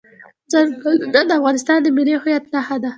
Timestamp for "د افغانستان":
1.29-1.77